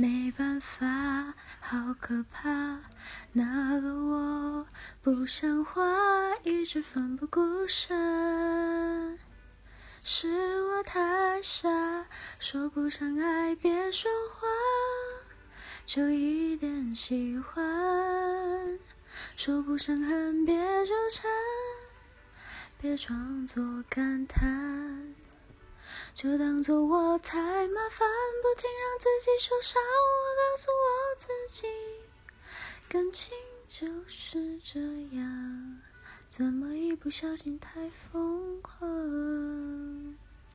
[0.00, 2.80] 没办法，好可怕。
[3.34, 4.66] 那个我
[5.02, 5.82] 不像话，
[6.42, 9.18] 一直奋不顾身。
[10.02, 12.06] 是我太傻，
[12.38, 14.48] 说不上爱别说谎，
[15.84, 18.78] 就一点喜欢。
[19.36, 20.56] 说不上恨别
[20.86, 21.30] 纠缠，
[22.80, 24.79] 别装作感叹。
[26.12, 27.38] 就当作我太
[27.68, 28.06] 麻烦，
[28.42, 29.80] 不停让自己受伤。
[29.82, 31.66] 我告诉我自己，
[32.88, 33.32] 感情
[33.66, 34.80] 就是这
[35.16, 35.80] 样，
[36.28, 38.88] 怎么一不小心太疯狂？